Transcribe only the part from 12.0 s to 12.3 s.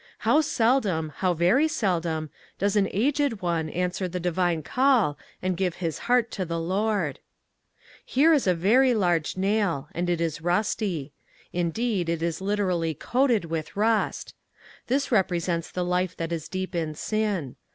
it